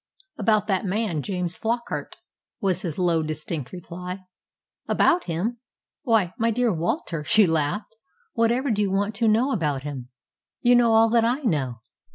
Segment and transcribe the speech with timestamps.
[0.35, 2.15] "About that man James Flockart,"
[2.59, 4.21] was his low, distinct reply.
[4.87, 5.59] "About him!
[6.01, 7.95] Why, my dear Walter," she laughed,
[8.33, 10.09] "whatever do you want to know about him?
[10.61, 11.81] You know all that I know.